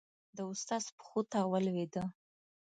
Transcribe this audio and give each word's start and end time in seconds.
د 0.35 0.37
استاد 0.51 0.85
پښو 0.97 1.19
ته 1.31 1.39
ولوېده. 1.51 2.03